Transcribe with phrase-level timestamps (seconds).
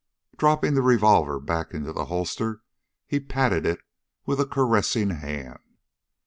[0.35, 2.63] Dropping the revolver back into the holster
[3.05, 3.81] he patted it
[4.25, 5.59] with a caressing hand.